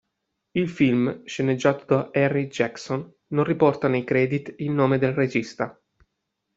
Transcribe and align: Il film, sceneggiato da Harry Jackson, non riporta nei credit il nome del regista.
Il 0.53 0.67
film, 0.67 1.21
sceneggiato 1.25 1.85
da 1.85 2.09
Harry 2.11 2.47
Jackson, 2.47 3.07
non 3.33 3.43
riporta 3.43 3.87
nei 3.87 4.03
credit 4.03 4.55
il 4.57 4.71
nome 4.71 4.97
del 4.97 5.13
regista. 5.13 5.79